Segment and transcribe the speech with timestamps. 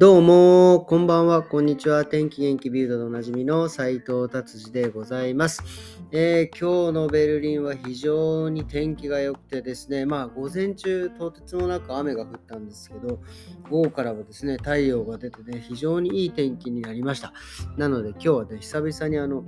[0.00, 2.06] どうも、こんばんは、こんにちは。
[2.06, 5.62] 天気元気ビルドでおなじみの斉藤達治でございます、
[6.10, 13.20] えー、今日のベルリンは非常に天気が良くてですね、まあ午前中とてつもなく雨が降ったんですけど、
[13.68, 17.34] 午後からはですね、太陽が出てね、非常にいい天気になりました。
[17.76, 19.44] なので今日はね、久々にあの、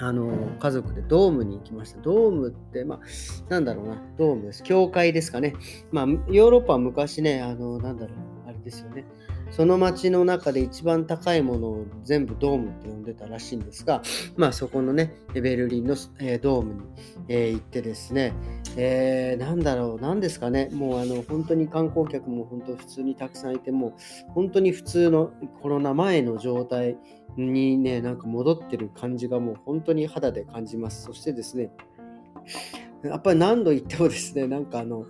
[0.00, 2.00] あの家族でドームに行きました。
[2.00, 3.00] ドームって、まあ、
[3.48, 4.64] なんだろうな、ドームです。
[4.64, 5.54] 教会ですかね。
[5.92, 9.04] まあ、ヨーロッパは昔ね、あの、なんだろう、あれですよね。
[9.50, 14.02] その街の中で一番高いものを全部ドームって呼んでたらしいんですが、
[14.36, 16.80] まあそこのね、ベルリンの、えー、ドームに、
[17.28, 18.32] えー、行ってですね、
[18.76, 23.94] えー、なんだろう、なんですかね、もうあの本当に観光客も本当普通にたくさんいて、もう
[24.32, 26.96] 本当に普通のコロナ前の状態
[27.36, 31.04] にね、なんか戻ってる感じがもう本当に肌で感じます。
[31.04, 31.70] そしてですね、
[33.02, 35.06] やっぱり何度言ってもですね、なんかあの、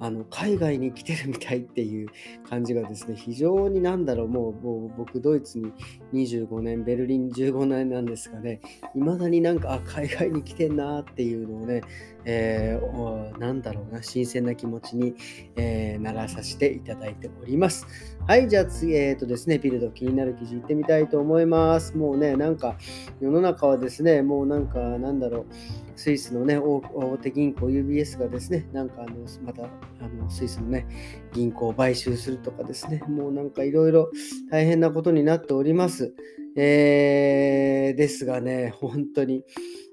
[0.00, 2.08] あの海外に来てるみたいっていう
[2.48, 5.72] 感じがですね、非常になんだろう、もう僕、ドイツに
[6.12, 8.60] 25年、ベルリン15年なんですがね、
[8.94, 11.82] いまだになんか、あ、海外に来てんなっていうのをね、
[12.24, 15.14] えー、なんだろうな、新鮮な気持ちに、
[15.56, 17.86] えー、ならさせていただいております。
[18.26, 21.96] はい、じゃあ次、えっ、ー、とですね、ビルド気になる記事いってみたいと思います。
[21.96, 22.76] もうね、なんか
[23.20, 25.46] 世の中はですね、もうなんかなんだろ
[25.86, 30.86] う、スイスのね、大手銀行 UBS がですね、なんかあのまたあのスイスのね、
[31.32, 34.08] 銀行を買収するとかですね、もうなんかいろいろ
[34.48, 36.14] 大変なことになっております。
[36.56, 39.42] えー、ですがね、本当に。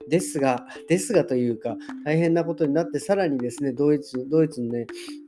[0.08, 4.86] ですが、ですがというか、大変なことになって、さらにですね、ドイツ、ドイツのね、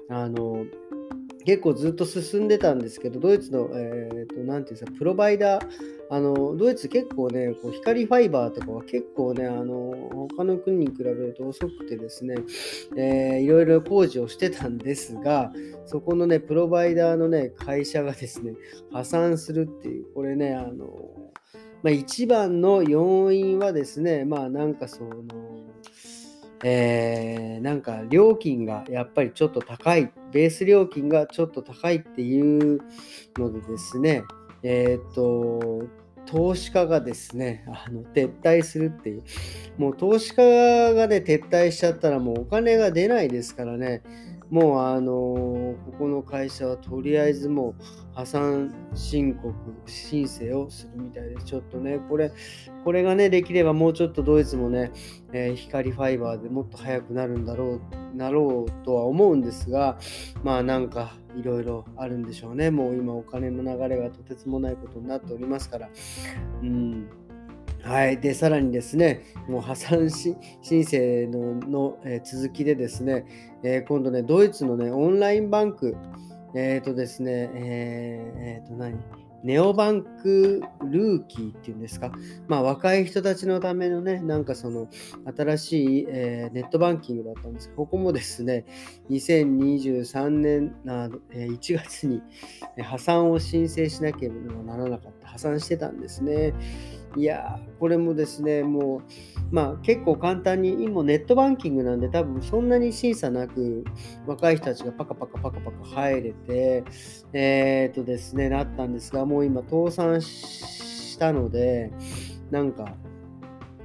[0.10, 0.64] あの、
[1.48, 5.68] 結構ずっと進んでたんですけど、ドイツの、えーと、ていうんですか、プロバイダー、
[6.10, 9.94] あのドイツ結構ね、こう光ファイバーとかは結構ね、あの
[10.30, 12.36] 他の国に比べると遅くてですね、
[12.98, 15.54] えー、いろいろ工事をしてたんですが、
[15.86, 18.54] そこのね、プロバイダーのね、会社がですね、
[18.92, 21.32] 破産するっていう、これね、あの
[21.82, 25.24] まあ、一番の要因はですね、まあなんかその、
[26.64, 32.82] えー、なんか料金がやっぱりちょっと高い、ベース料金がちょっと高いっていう
[33.38, 34.24] のでですね、
[34.64, 35.84] えっ、と、
[36.26, 39.24] 投資家がですね、あの撤退するっていう、
[39.78, 44.02] もう投資家がね、撤退しちゃったらもうお金が出ないですからね、
[44.50, 47.84] もうあのここの会社はとりあえずもう
[48.18, 49.54] 破産申告
[49.86, 51.36] 申請をするみたいで。
[51.44, 52.32] ちょっとね、これ、
[52.84, 54.92] これがね、できればもうちょっとドイツもね、
[55.34, 57.80] えー、光ファイバーでもっと早くなるんだろ
[58.14, 60.00] う、なろうとは思うんですが、
[60.44, 62.72] まあなんかいろいろあるんでしょうね。
[62.72, 65.90] もう今お金の流れがとてつもないことになっておりますから。
[66.64, 67.08] うん
[67.88, 68.20] はい。
[68.20, 73.26] で、さらにですね、もう破産申請のの、えー、続きでですね、
[73.64, 75.96] えー、今度ね、ドイツのね、オンラインバンク、
[76.54, 79.00] えっ、ー、とですね、えっ、と何？
[79.44, 82.12] ネオバンクルーキーっていうんですか、
[82.48, 84.88] まあ、若い人たちのためのね、なんかその
[85.38, 88.66] 新しい、えー、ネットバンキングだったんですここもですね、
[89.12, 92.22] 2023年な、え、1月に
[92.84, 96.54] 破産を申請しなければならなかった、破産してたんですね。
[97.16, 99.02] いやこれもですね、もう、
[99.52, 103.84] まあ結構簡単に、今ネットバンキングなんで多分そんなに審査なく
[104.26, 106.84] 若い人たちがパカパカパカパカ入れて、
[107.34, 111.92] えっ、ー、とですね、なったんですが、もう今倒産したので、
[112.52, 112.96] なんか、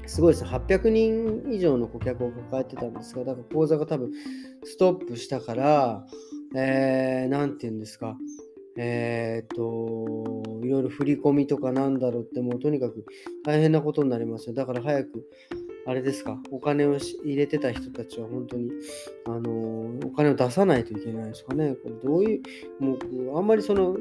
[0.07, 0.51] すごいですね。
[0.51, 4.11] 800人以上の顧客を抱えてたんですが、だから口座が多分
[4.65, 6.07] ストップしたから、
[6.55, 8.17] えー、なんて言うんですか、
[8.77, 13.05] えっ、と、いろいろ振り込みとかなんだろうって、もうとにかく
[13.45, 14.55] 大変なことになりますよ。
[14.55, 15.25] だから早く、
[15.87, 18.71] あれですか、お金を入れてた人たちは本当に、
[19.27, 21.75] あのー、お金を出さないといけないですかね。
[21.83, 22.37] これどうい
[22.81, 22.95] う、も
[23.35, 23.97] う、あんまりその、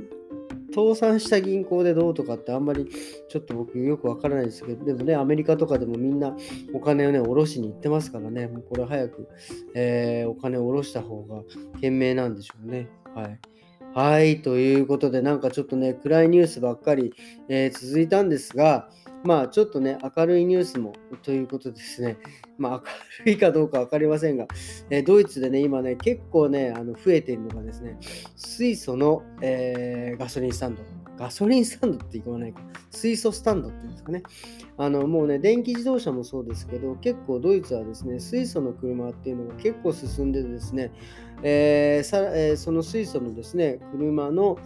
[0.73, 2.88] 倒産した銀行でどうとかってあんまり
[3.29, 6.35] ちょっと僕よくわからないですけど、でもね、アメリカとかでもみんな
[6.73, 9.27] お金をね、下ろしに行ってますからね、もうこれ早く、
[9.75, 11.44] えー、お金を下ろした方が
[11.81, 12.89] 賢明なんでしょうね。
[13.13, 13.39] はい。
[13.93, 17.13] はい、ということで、なんかちょっとね、暗いニュースばっかり、
[17.49, 18.89] えー、続いたんですが、
[19.25, 20.93] まあちょっとね、明るいニュースも
[21.23, 22.17] ということですね、
[22.57, 22.83] まあ
[23.19, 24.47] 明るいかどうか分かりませんが、
[24.89, 27.97] えー、ドイツでね、今ね、結構ね、あの増えているのがですね、
[28.38, 30.83] 水素の、えー、ガソリンスタンド。
[31.17, 32.61] ガソリンスタンドって言わないか。
[32.91, 34.21] 水素スタンドっていうんですかね。
[34.77, 40.91] あのもうね、電気自動車もそうですけど、結構ドイツはですね、水素の車っていうのが結構進んでですね、
[41.43, 44.57] えーさえー、その水素のですね、車の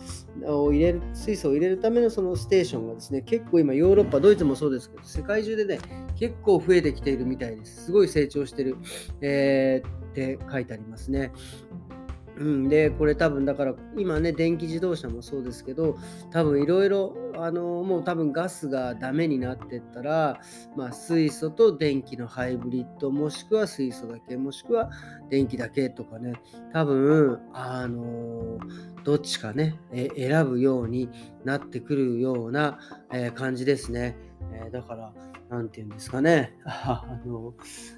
[0.45, 5.79] を入れる、水素を入れるためのそのステーションがですね、結構今ヨーロッパ、ドイツもそうですけど、世界中でね、
[6.17, 7.85] 結構増えてきているみたいです。
[7.85, 8.77] すごい成長してる、
[9.21, 11.31] えー、って書いてありますね。
[12.37, 15.97] うん、でこれ多分だから今ね電気自動車もそうですけど
[16.31, 20.41] 多分いろいろあのもう多分ガスがダメになってったら、
[20.75, 24.89] まあ、水素と電気のハイブリッドもしくは水素だけもしくは
[25.29, 26.33] 電気だけとかね
[26.73, 28.59] 多分あの
[29.03, 31.09] どっちかねえ選ぶように
[31.43, 32.79] なってくるような、
[33.13, 34.17] えー、感じですね、
[34.51, 35.13] えー、だから
[35.49, 37.53] 何て言うんですかね、 あの、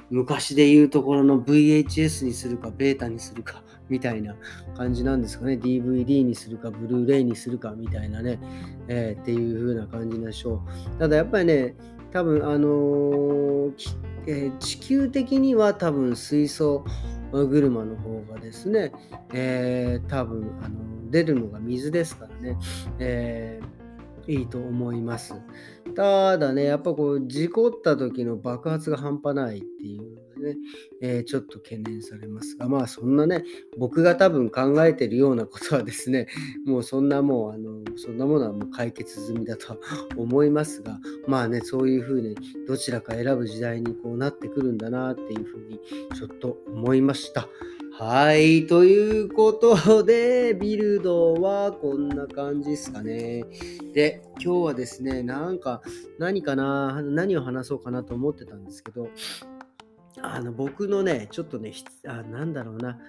[0.10, 4.36] 昔で言うところの VHS にするか、ベータにするか、 みたいな
[4.76, 5.54] 感じなんですかね。
[5.54, 8.40] DVD にするか、ブルーレイにするか、みたいなね、
[8.88, 10.62] えー、っていう風な感じでしょ
[10.96, 11.00] う。
[11.00, 11.76] ただやっぱりね、
[12.12, 13.72] 多分、あの、
[14.28, 16.84] えー、地球的には多分水素
[17.32, 18.92] 車の方がですね、
[19.34, 20.76] えー、多分あの
[21.10, 22.58] 出るのが水ですからね、
[23.00, 23.78] えー
[24.28, 25.36] いいと思います。
[25.98, 30.56] ただね、やっぱこう、事故った時の爆発が半端ないっていうね、
[31.02, 33.44] えー、ちょっと懸念されますが、まあそんなね、
[33.80, 36.28] 僕が多分考えてるようなことはですね、
[36.68, 39.80] もうそんなもう、あの、そんなものはもう解決済みだとは
[40.16, 42.36] 思いますが、まあね、そういうふうに
[42.68, 45.80] どちらか選ぶ時代にこうなってくるんだなっていうふうに
[46.16, 47.50] ちょっと思いました。
[48.00, 48.68] はい。
[48.68, 53.44] ということで、ビルドはこんな感じですかね。
[53.96, 55.82] で、今日はですね、なんか、
[56.20, 59.10] 何かな、何を話そうかなと思ってたんですけど、
[60.22, 61.74] あの、僕のね、ちょっとね、
[62.06, 63.00] あなんだろうな、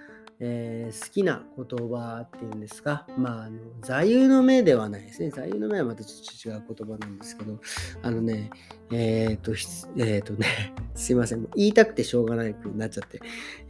[0.40, 5.30] えー、好きな言葉っていうんですか、まあ、あの座右の銘ではないですね。
[5.30, 7.58] 座右の銘はまたちょっと違う言葉なんですけど、
[8.02, 8.50] あのね、
[8.92, 9.52] えっ、ー、と、
[9.96, 10.46] えっ、ー、とね、
[10.94, 13.20] すいません、言いたくてしょうがないくなっちゃって、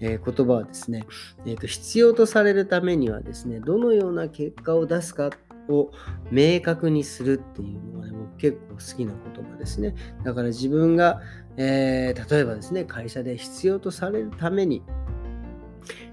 [0.00, 1.06] え言葉はですね、
[1.46, 5.30] えっ、と、必要とされるためにはですね、どのような結果を出すか
[5.70, 5.90] を
[6.30, 9.94] 明確にするっていうのがね、僕結構好きな言葉ですね。
[10.22, 11.22] だから自分が、
[11.56, 14.82] え例えばですね、会社で必要とされるために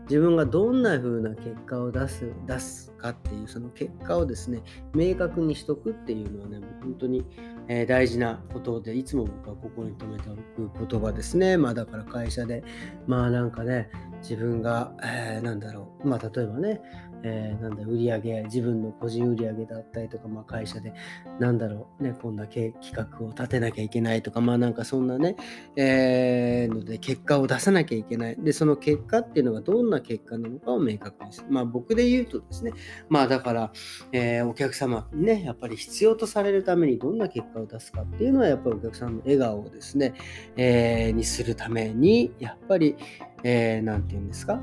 [0.06, 4.62] 自分がどんな風な結果を出す出すかっていうその結果をですね
[4.94, 7.25] 明確にしとくっていうのはね本当に、
[7.68, 11.57] えー、大事なことでいつも僕はここに留めておく言葉ですね。
[11.57, 12.63] まあだから会社で
[13.07, 13.90] まあなんかね
[14.27, 16.07] 自分が、えー、なんだろう。
[16.07, 16.81] まあ例えばね
[17.27, 20.94] えー、なんだ売り上げ自分の個人売り上げだったりとか、まあ、会社で
[21.39, 22.04] なんだろう。
[22.04, 25.36] ねこんだけ企画を立てなきゃいけないとかまあなんかそんなね、
[25.75, 28.36] えー、ので結果を出さなきゃいけない。
[28.38, 31.48] でその結果っていうのがどんな結果なのかを明確にする。
[31.50, 32.74] まあ僕で言うとですね。
[33.10, 33.71] まあだから、
[34.12, 40.13] えー、お客様にねやっぱり必要とされるためにどんな結果を出すかっていうのはやっぱりお客さんの笑顔をですね、
[40.57, 42.95] えー、にするためにやっぱり、
[43.43, 44.61] えー、て言うんですか？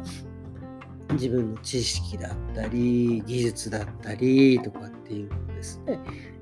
[1.13, 5.99] 自分の知識だったり技術だったりとかっていうのをですね、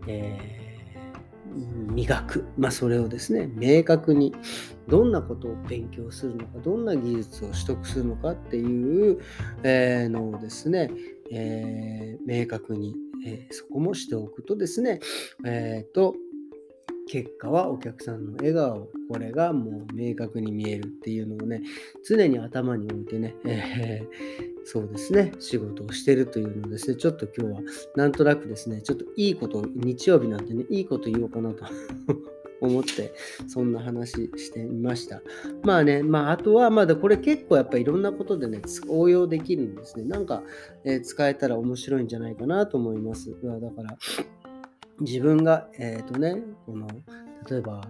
[0.07, 4.33] えー、磨く、まあ、それをですね明確に
[4.87, 9.19] どんなことを勉強するのかどんな技術を取得するのかっていう、
[9.65, 10.91] え、のをですね、
[11.33, 12.95] えー、明確に、
[13.27, 15.01] えそこもしておくとですね、
[15.45, 16.15] えーと
[17.11, 21.61] 結果はお客さんの笑顔、これがもう明確に見えるっていうのをね、
[22.07, 27.61] 常に頭に置いてね、えー、そうですね、仕事をしてるというのですね、ちょっと今日は
[27.97, 31.65] なんとなくですね、ちょっといいこと、日曜日なんでね、いいこと言おうかなと
[32.63, 33.13] 思って、
[33.49, 35.21] そんな話してみました。
[35.65, 40.05] まあね、まああとは、まだこれ結構やっぱいろんなことでね、応用できるんですね。
[40.05, 40.45] なんか、
[40.85, 43.35] えー、使えたら面白いんじゃないかなと思います。
[43.43, 43.99] だから、
[45.01, 46.87] 自分が、えっ、ー、とね、この、
[47.49, 47.81] 例えば、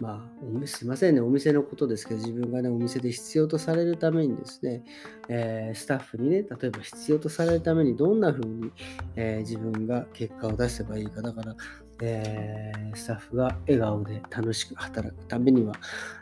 [0.00, 0.26] ま
[0.62, 4.82] あ、すいませんね、お店のことですけど、自分がね、お店で必要とされるためにですね、
[5.28, 8.70] えー、スタッフにね、例えば必要とされるためにどんな風に、
[9.16, 11.20] えー、自分が結果を出せばいいか。
[11.20, 11.54] だから、
[12.02, 15.74] えー、スタッフが笑顔で楽しく働くためには、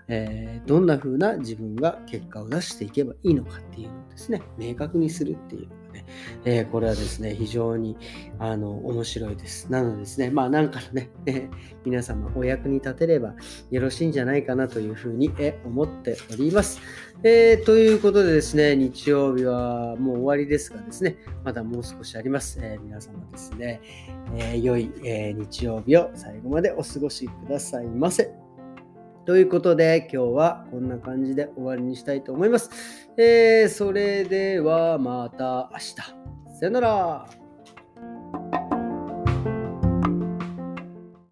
[0.08, 5.68] えー、どんな風な自分が結果を出していけばいいのかっていうのをですね、明確にするっていう
[5.98, 6.04] のがね、
[6.44, 7.96] えー、これはですね、非常に
[8.38, 9.70] あの面白いです。
[9.70, 11.48] なのでですね、まあなんかね、え
[11.84, 13.34] 皆様お役に立てれば
[13.70, 16.80] よろしいんじゃないかなというふうに、え思っております。
[17.22, 22.58] えー、ということでですね、日曜日はもう終わりですがですね、まだもう少しあります。
[22.62, 23.80] え、皆様ですね、
[24.36, 28.37] え、良い、え日曜日を最後までお過ごしくださいませ。
[29.28, 32.70] ということで、今日はこんな感じで終わりにしたいと思います。
[33.18, 35.94] えーそれではまた明日。
[35.94, 36.06] さ
[36.62, 37.37] よなら。